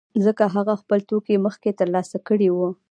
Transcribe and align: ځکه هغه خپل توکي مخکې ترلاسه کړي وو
ځکه 0.25 0.43
هغه 0.55 0.73
خپل 0.81 0.99
توکي 1.09 1.35
مخکې 1.45 1.71
ترلاسه 1.79 2.17
کړي 2.27 2.49
وو 2.51 2.69